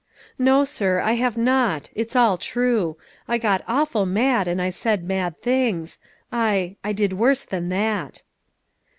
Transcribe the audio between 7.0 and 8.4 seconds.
worse than that."